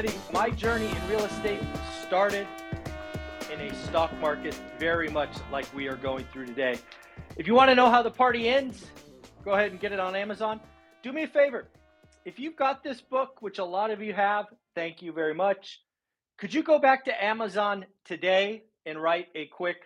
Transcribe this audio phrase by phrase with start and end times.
[0.00, 1.60] Already, my journey in real estate
[2.06, 2.46] started
[3.52, 6.78] in a stock market very much like we are going through today.
[7.36, 8.86] If you want to know how the party ends,
[9.44, 10.58] go ahead and get it on Amazon.
[11.02, 11.68] Do me a favor.
[12.24, 15.82] If you've got this book, which a lot of you have, thank you very much.
[16.38, 19.82] Could you go back to Amazon today and write a quick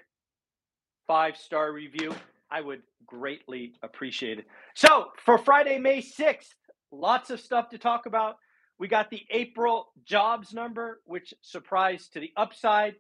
[1.08, 2.14] five star review?
[2.52, 4.46] I would greatly appreciate it.
[4.76, 6.54] So, for Friday, May 6th,
[6.92, 8.36] lots of stuff to talk about.
[8.78, 12.96] We got the April jobs number, which surprised to the upside.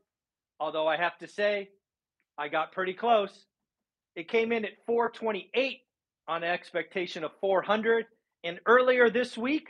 [0.60, 1.70] Although I have to say,
[2.38, 3.46] I got pretty close.
[4.14, 5.80] It came in at 428
[6.28, 8.06] on an expectation of 400.
[8.44, 9.68] And earlier this week,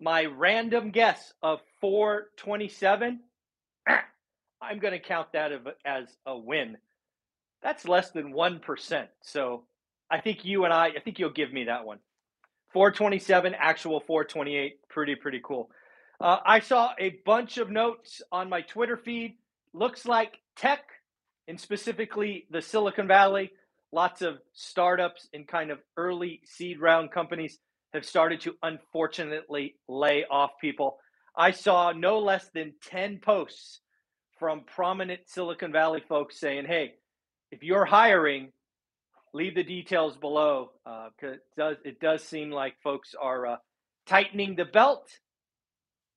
[0.00, 3.20] my random guess of 427,
[4.60, 5.52] I'm going to count that
[5.84, 6.76] as a win.
[7.62, 9.06] That's less than 1%.
[9.22, 9.64] So
[10.10, 11.98] I think you and I, I think you'll give me that one.
[12.72, 14.88] 427, actual 428.
[14.88, 15.70] Pretty, pretty cool.
[16.20, 19.36] Uh, I saw a bunch of notes on my Twitter feed.
[19.72, 20.80] Looks like tech,
[21.48, 23.50] and specifically the Silicon Valley,
[23.92, 27.58] lots of startups and kind of early seed round companies
[27.92, 30.98] have started to unfortunately lay off people.
[31.36, 33.80] I saw no less than 10 posts
[34.38, 36.94] from prominent Silicon Valley folks saying, hey,
[37.50, 38.52] if you're hiring,
[39.36, 43.56] leave the details below because uh, it does it does seem like folks are uh,
[44.06, 45.06] tightening the belt.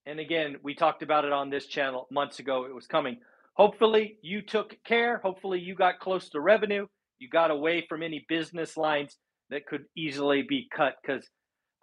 [0.05, 2.65] And again, we talked about it on this channel months ago.
[2.65, 3.17] It was coming.
[3.53, 5.17] Hopefully, you took care.
[5.17, 6.87] Hopefully, you got close to revenue.
[7.19, 9.17] You got away from any business lines
[9.49, 11.27] that could easily be cut because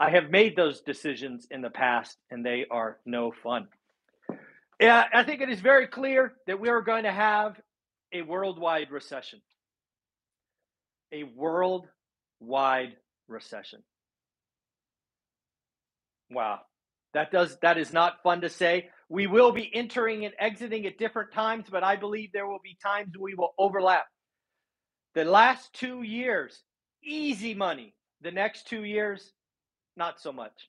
[0.00, 3.69] I have made those decisions in the past and they are no fun.
[4.81, 7.60] Yeah, I think it is very clear that we are going to have
[8.12, 9.41] a worldwide recession.
[11.12, 12.97] A worldwide
[13.28, 13.83] recession.
[16.31, 16.61] Wow.
[17.15, 18.91] That does that is not fun to say.
[19.09, 22.77] We will be entering and exiting at different times, but I believe there will be
[22.83, 24.06] times we will overlap.
[25.15, 26.62] The last 2 years,
[27.03, 27.95] easy money.
[28.21, 29.33] The next 2 years,
[29.97, 30.69] not so much.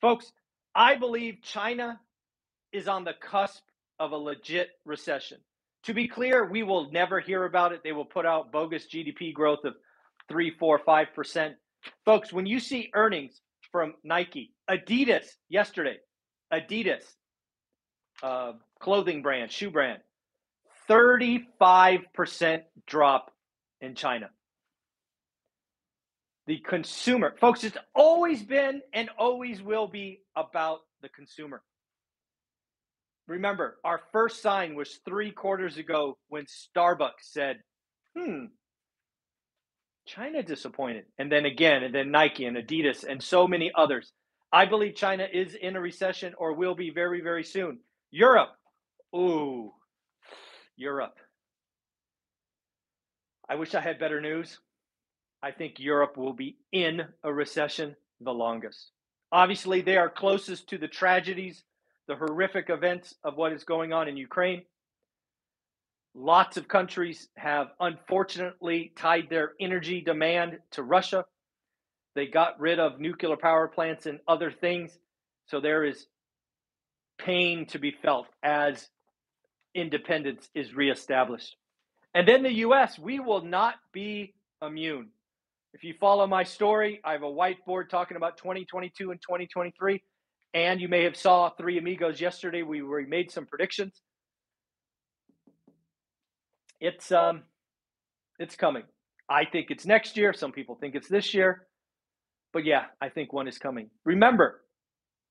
[0.00, 0.32] Folks,
[0.74, 2.00] I believe China
[2.72, 3.62] is on the cusp
[3.98, 5.38] of a legit recession.
[5.86, 7.82] To be clear, we will never hear about it.
[7.84, 9.74] They will put out bogus GDP growth of
[10.28, 11.54] three, four, five percent.
[12.04, 15.98] Folks, when you see earnings from Nike, Adidas yesterday,
[16.52, 17.04] Adidas,
[18.20, 20.00] uh, clothing brand, shoe brand,
[20.90, 23.30] 35% drop
[23.80, 24.30] in China.
[26.48, 31.62] The consumer, folks, it's always been and always will be about the consumer.
[33.26, 37.58] Remember, our first sign was three quarters ago when Starbucks said,
[38.16, 38.44] hmm,
[40.06, 41.04] China disappointed.
[41.18, 44.12] And then again, and then Nike and Adidas and so many others.
[44.52, 47.80] I believe China is in a recession or will be very, very soon.
[48.12, 48.52] Europe,
[49.14, 49.72] ooh,
[50.76, 51.16] Europe.
[53.48, 54.58] I wish I had better news.
[55.42, 58.92] I think Europe will be in a recession the longest.
[59.32, 61.64] Obviously, they are closest to the tragedies
[62.08, 64.62] the horrific events of what is going on in Ukraine.
[66.14, 71.24] Lots of countries have unfortunately tied their energy demand to Russia.
[72.14, 74.96] They got rid of nuclear power plants and other things.
[75.46, 76.06] So there is
[77.18, 78.88] pain to be felt as
[79.74, 81.54] independence is reestablished.
[82.14, 85.08] And then the US, we will not be immune.
[85.74, 90.02] If you follow my story, I have a whiteboard talking about 2022 and 2023.
[90.54, 92.62] And you may have saw Three Amigos yesterday.
[92.62, 94.00] We, we made some predictions.
[96.80, 97.42] It's um,
[98.38, 98.84] it's coming.
[99.28, 100.32] I think it's next year.
[100.32, 101.66] Some people think it's this year.
[102.52, 103.90] But yeah, I think one is coming.
[104.04, 104.62] Remember,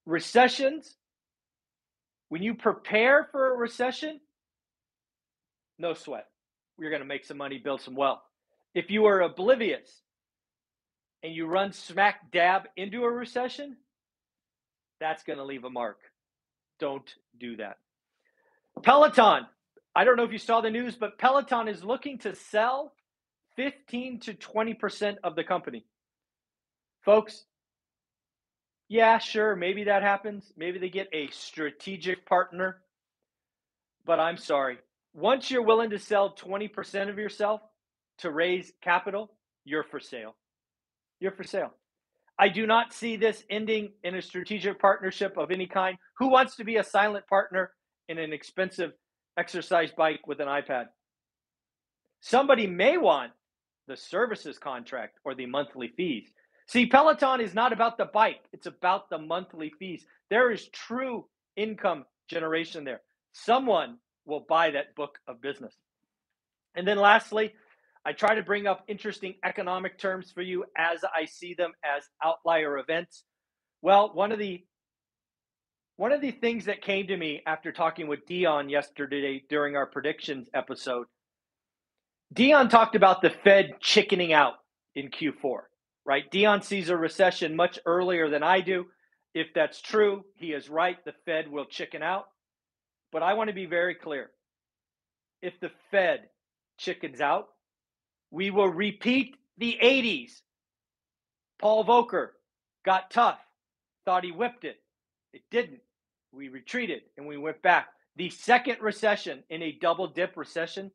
[0.06, 0.96] recessions,
[2.30, 4.20] when you prepare for a recession,
[5.80, 6.28] no sweat.
[6.80, 8.20] You're going to make some money, build some wealth.
[8.74, 10.02] If you are oblivious
[11.24, 13.78] and you run smack dab into a recession,
[15.00, 16.00] that's going to leave a mark.
[16.80, 17.10] Don't
[17.40, 17.78] do that.
[18.84, 19.48] Peloton.
[19.96, 22.94] I don't know if you saw the news, but Peloton is looking to sell
[23.56, 25.86] 15 to 20% of the company.
[27.04, 27.46] Folks,
[28.88, 30.52] Yeah, sure, maybe that happens.
[30.58, 32.82] Maybe they get a strategic partner.
[34.06, 34.78] But I'm sorry.
[35.14, 37.62] Once you're willing to sell 20% of yourself
[38.20, 39.32] to raise capital,
[39.64, 40.36] you're for sale.
[41.20, 41.74] You're for sale.
[42.38, 45.98] I do not see this ending in a strategic partnership of any kind.
[46.18, 47.72] Who wants to be a silent partner
[48.10, 48.92] in an expensive
[49.38, 50.88] exercise bike with an iPad?
[52.20, 53.32] Somebody may want
[53.88, 56.28] the services contract or the monthly fees.
[56.68, 60.06] See, Peloton is not about the bike, it's about the monthly fees.
[60.30, 63.02] There is true income generation there.
[63.34, 65.76] Someone will buy that book of business.
[66.76, 67.54] And then lastly,
[68.06, 72.04] I try to bring up interesting economic terms for you as I see them as
[72.24, 73.24] outlier events.
[73.82, 74.64] Well, one of the
[75.98, 79.86] one of the things that came to me after talking with Dion yesterday during our
[79.86, 81.08] predictions episode,
[82.34, 84.56] Dion talked about the Fed chickening out
[84.94, 85.62] in Q4,
[86.06, 86.30] right?
[86.30, 88.88] Dion sees a recession much earlier than I do.
[89.34, 90.98] If that's true, he is right.
[91.06, 92.26] The Fed will chicken out.
[93.12, 94.32] But I want to be very clear.
[95.42, 96.28] If the Fed
[96.78, 97.48] chickens out,
[98.36, 100.42] we will repeat the 80s.
[101.58, 102.32] Paul Volcker
[102.84, 103.40] got tough,
[104.04, 104.82] thought he whipped it.
[105.32, 105.80] It didn't.
[106.34, 107.88] We retreated and we went back.
[108.18, 110.92] The second recession in a double dip recession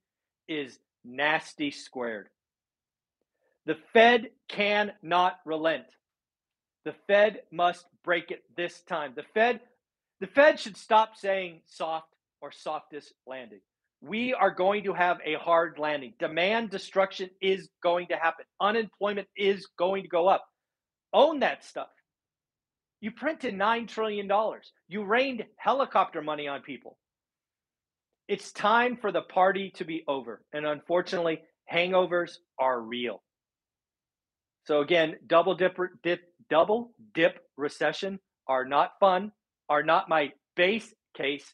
[0.49, 2.29] is nasty squared.
[3.65, 5.87] The Fed cannot relent.
[6.85, 9.15] The Fed must break it this time.
[9.17, 9.61] The Fed
[10.21, 12.13] the Fed should stop saying soft
[12.43, 13.61] or softest landing
[14.01, 16.15] we are going to have a hard landing.
[16.19, 18.47] Demand destruction is going to happen.
[18.61, 20.45] Unemployment is going to go up.
[21.13, 21.89] Own that stuff.
[23.01, 24.31] You printed $9 trillion.
[24.89, 26.97] You rained helicopter money on people.
[28.29, 30.43] It's time for the party to be over.
[30.53, 33.23] And unfortunately, hangovers are real.
[34.67, 39.33] So again, double dip, dip double dip recession are not fun,
[39.69, 41.45] are not my base case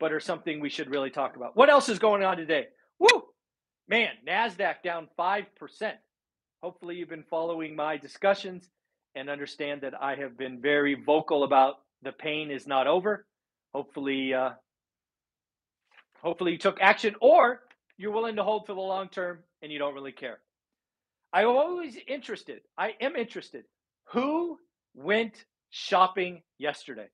[0.00, 1.56] but are something we should really talk about.
[1.56, 2.66] What else is going on today?
[2.98, 3.22] Woo!
[3.86, 5.44] Man, NASDAQ down 5%.
[6.62, 8.68] Hopefully, you've been following my discussions
[9.14, 13.26] and understand that I have been very vocal about the pain is not over.
[13.74, 14.50] Hopefully, uh,
[16.22, 17.60] hopefully you took action or
[17.98, 20.38] you're willing to hold for the long term and you don't really care.
[21.32, 22.60] I'm always interested.
[22.76, 23.64] I am interested.
[24.12, 24.58] Who
[24.94, 27.08] went shopping yesterday?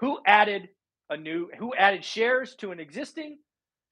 [0.00, 0.68] Who added
[1.10, 3.38] a new who added shares to an existing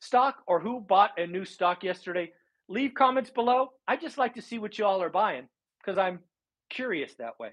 [0.01, 2.31] stock or who bought a new stock yesterday
[2.69, 3.71] leave comments below.
[3.87, 6.21] I just like to see what y'all are buying because i'm
[6.71, 7.51] curious that way.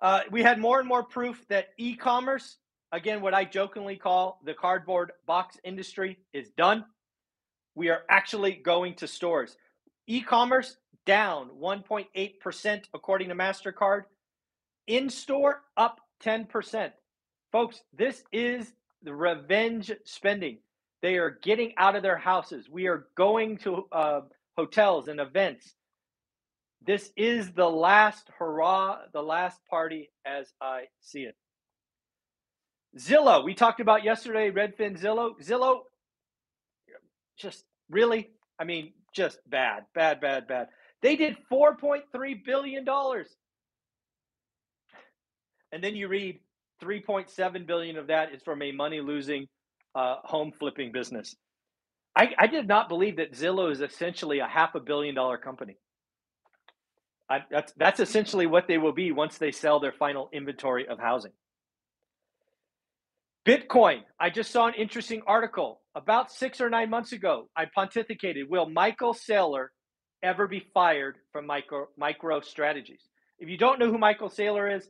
[0.00, 2.56] Uh, we had more and more proof that e-commerce
[2.92, 6.84] again what i jokingly call the cardboard box industry is done.
[7.74, 9.56] We are actually going to stores.
[10.06, 10.76] E-commerce
[11.06, 14.02] down 1.8% according to mastercard.
[14.86, 16.92] In store up 10%
[17.52, 18.72] Folks, this is
[19.02, 20.58] the revenge spending.
[21.00, 22.68] They are getting out of their houses.
[22.68, 24.20] We are going to uh,
[24.56, 25.74] hotels and events.
[26.86, 31.36] This is the last hurrah, the last party as I see it.
[32.98, 35.32] Zillow, we talked about yesterday, Redfin Zillow.
[35.42, 35.80] Zillow,
[37.36, 40.68] just really, I mean, just bad, bad, bad, bad.
[41.02, 42.86] They did $4.3 billion.
[45.70, 46.40] And then you read
[46.82, 49.46] 3.7 billion of that is from a money losing
[49.94, 51.34] uh, home flipping business.
[52.16, 55.76] I, I, did not believe that Zillow is essentially a half a billion dollar company.
[57.30, 60.98] I, that's that's essentially what they will be once they sell their final inventory of
[60.98, 61.32] housing.
[63.46, 64.00] Bitcoin.
[64.18, 67.48] I just saw an interesting article about six or nine months ago.
[67.56, 69.68] I pontificated: Will Michael Saylor
[70.22, 73.02] ever be fired from micro MicroStrategies?
[73.38, 74.88] If you don't know who Michael Saylor is,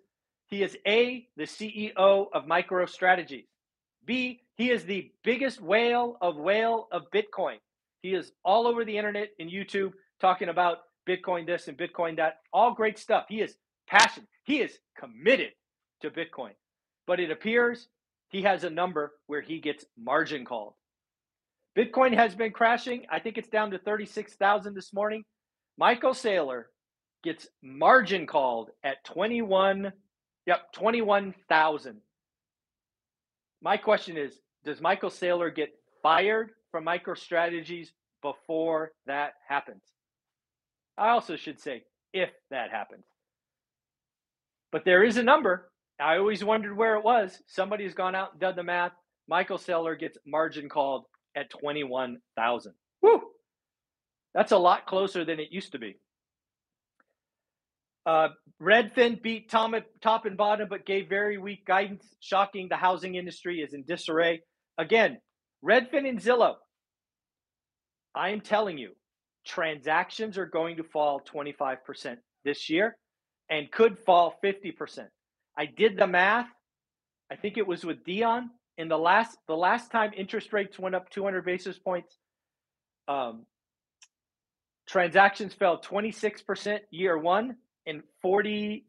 [0.49, 3.47] he is A, the CEO of MicroStrategies.
[4.05, 7.59] B, he is the biggest whale of whale of Bitcoin.
[8.03, 12.39] He is all over the internet and YouTube talking about Bitcoin this and Bitcoin that.
[12.53, 13.27] All great stuff.
[13.29, 14.29] He is passionate.
[14.45, 15.53] He is committed
[16.01, 16.53] to Bitcoin.
[17.07, 17.89] But it appears
[18.29, 20.75] he has a number where he gets margin called.
[21.77, 23.07] Bitcoin has been crashing.
[23.11, 25.25] I think it's down to 36,000 this morning.
[25.77, 26.65] Michael Saylor
[27.23, 29.93] gets margin called at 21
[30.49, 32.01] Yep, 21,000.
[33.61, 35.69] My question is Does Michael Saylor get
[36.03, 37.89] fired from MicroStrategies
[38.23, 39.83] before that happens?
[40.97, 41.83] I also should say,
[42.15, 43.05] if that happens.
[44.73, 45.71] But there is a number.
[46.01, 47.43] I always wondered where it was.
[47.47, 48.93] Somebody's gone out and done the math.
[49.29, 51.05] Michael Saylor gets margin called
[51.37, 52.73] at 21,000.
[53.03, 53.21] Woo!
[54.33, 55.99] That's a lot closer than it used to be.
[58.09, 58.31] Uh,
[58.63, 62.07] Redfin beat top, top and bottom, but gave very weak guidance.
[62.21, 62.69] Shocking.
[62.71, 64.41] The housing industry is in disarray.
[64.79, 65.19] Again,
[65.63, 66.55] Redfin and Zillow.
[68.15, 68.93] I am telling you,
[69.47, 72.97] transactions are going to fall 25% this year
[73.51, 75.07] and could fall 50%.
[75.59, 76.49] I did the math.
[77.31, 78.49] I think it was with Dion
[78.79, 82.17] in the last the last time interest rates went up 200 basis points.
[83.07, 83.45] Um,
[84.87, 87.57] transactions fell 26% year one
[87.89, 88.83] and 43%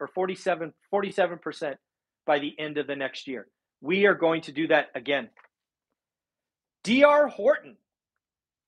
[0.00, 1.74] or 47 47%
[2.26, 3.48] by the end of the next year.
[3.80, 5.30] We are going to do that again.
[6.84, 7.76] DR Horton.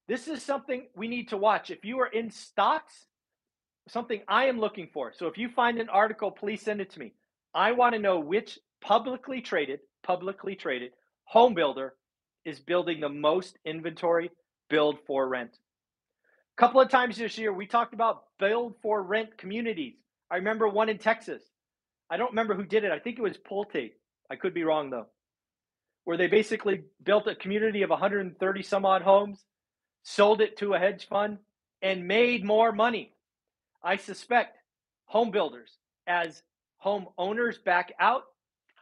[0.09, 1.71] This is something we need to watch.
[1.71, 3.07] If you are in stocks,
[3.89, 5.13] something I am looking for.
[5.13, 7.13] So if you find an article, please send it to me.
[7.55, 10.93] I want to know which publicly traded, publicly traded
[11.27, 11.95] home builder
[12.45, 14.31] is building the most inventory
[14.71, 15.59] build for rent.
[16.57, 19.97] Couple of times this year, we talked about build for rent communities.
[20.31, 21.43] I remember one in Texas.
[22.09, 22.93] I don't remember who did it.
[22.93, 23.93] I think it was Pulte.
[24.31, 25.07] I could be wrong though.
[26.05, 29.45] Where they basically built a community of 130 some odd homes,
[30.03, 31.39] sold it to a hedge fund,
[31.83, 33.13] and made more money.
[33.83, 34.57] I suspect
[35.05, 36.43] home builders, as
[36.79, 38.23] home owners back out,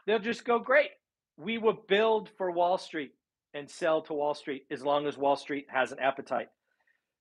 [0.05, 0.91] they'll just go, great.
[1.35, 3.11] We will build for Wall Street
[3.53, 6.47] and sell to Wall Street as long as Wall Street has an appetite.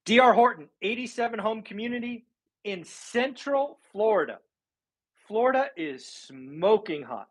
[0.05, 2.27] DR Horton, 87 home community
[2.65, 4.39] in Central Florida.
[5.27, 7.29] Florida is smoking hot.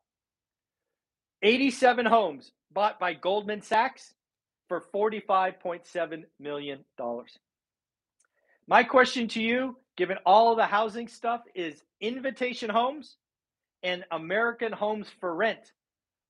[1.43, 4.13] 87 homes bought by Goldman Sachs
[4.67, 6.79] for $45.7 million.
[8.65, 13.17] My question to you, given all the housing stuff, is Invitation Homes
[13.83, 15.73] and American Homes for Rent,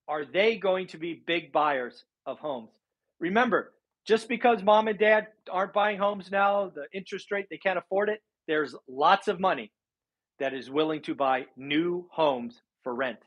[0.08, 2.72] are they going to be big buyers of homes?
[3.20, 3.72] Remember,
[4.06, 8.10] just because mom and dad aren't buying homes now, the interest rate, they can't afford
[8.10, 9.72] it, there's lots of money
[10.40, 13.20] that is willing to buy new homes for rent.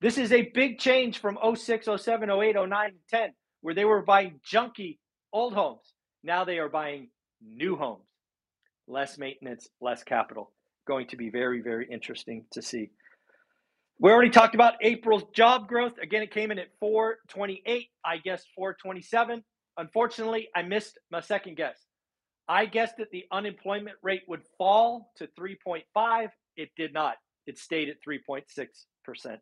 [0.00, 4.40] This is a big change from 06, 07, 08, 09, 10, where they were buying
[4.46, 4.98] junky
[5.32, 5.94] old homes.
[6.22, 7.08] Now they are buying
[7.42, 8.04] new homes.
[8.86, 10.52] Less maintenance, less capital.
[10.86, 12.90] Going to be very, very interesting to see.
[13.98, 15.94] We already talked about April's job growth.
[16.02, 17.88] Again, it came in at 428.
[18.04, 19.42] I guess 427.
[19.76, 21.78] Unfortunately, I missed my second guess.
[22.48, 26.28] I guessed that the unemployment rate would fall to 3.5.
[26.56, 27.16] It did not.
[27.46, 29.38] It stayed at 3.6%.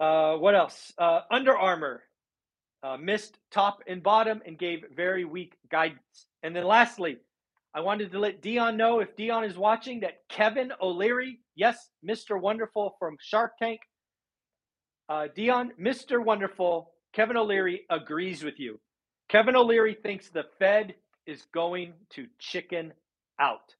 [0.00, 0.92] Uh, what else?
[0.98, 2.02] Uh, Under Armour
[2.82, 6.26] uh, missed top and bottom and gave very weak guidance.
[6.42, 7.18] And then lastly,
[7.74, 12.40] I wanted to let Dion know if Dion is watching that Kevin O'Leary, yes, Mr.
[12.40, 13.80] Wonderful from Shark Tank,
[15.08, 16.22] uh, Dion, Mr.
[16.22, 18.80] Wonderful, Kevin O'Leary agrees with you.
[19.28, 20.94] Kevin O'Leary thinks the Fed
[21.26, 22.92] is going to chicken
[23.40, 23.74] out.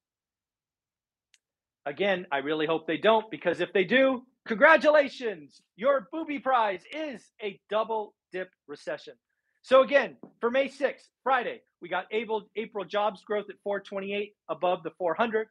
[1.85, 7.23] Again, I really hope they don't because if they do, congratulations, your booby prize is
[7.41, 9.15] a double dip recession.
[9.61, 14.83] So again, for May 6th, Friday, we got April, April jobs growth at 428 above
[14.83, 15.47] the 400.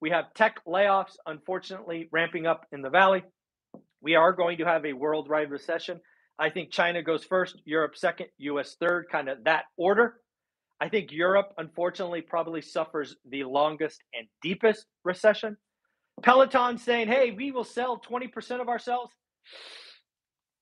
[0.00, 3.24] We have tech layoffs, unfortunately, ramping up in the valley.
[4.00, 6.00] We are going to have a worldwide recession.
[6.38, 10.16] I think China goes first, Europe second, US third, kind of that order.
[10.80, 15.56] I think Europe, unfortunately, probably suffers the longest and deepest recession.
[16.22, 19.12] Peloton saying, hey, we will sell 20% of ourselves.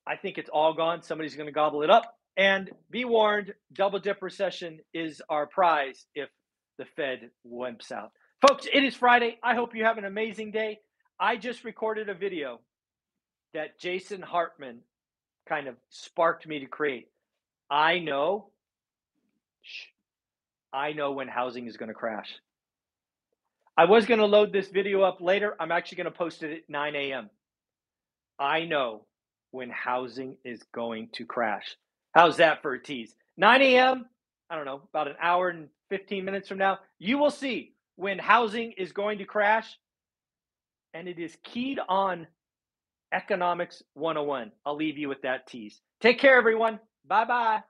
[0.07, 1.03] I think it's all gone.
[1.03, 2.15] Somebody's going to gobble it up.
[2.37, 6.29] And be warned, double dip recession is our prize if
[6.79, 8.11] the Fed wimps out.
[8.47, 9.39] Folks, it is Friday.
[9.43, 10.79] I hope you have an amazing day.
[11.19, 12.61] I just recorded a video
[13.55, 14.81] that Jason Hartman
[15.49, 17.09] kind of sparked me to create.
[17.71, 18.51] I know,
[20.73, 22.29] I know when housing is going to crash.
[23.77, 25.55] I was going to load this video up later.
[25.59, 27.31] I'm actually going to post it at 9 a.m.
[28.39, 29.05] I know
[29.51, 31.77] when housing is going to crash.
[32.13, 33.15] How's that for a tease?
[33.37, 34.07] 9 a.m.,
[34.49, 38.19] I don't know, about an hour and 15 minutes from now, you will see when
[38.19, 39.67] housing is going to crash.
[40.93, 42.29] And it is keyed on
[43.13, 44.53] Economics 101.
[44.65, 45.81] I'll leave you with that tease.
[46.01, 46.81] Take care, everyone.
[47.07, 47.63] Bye bye.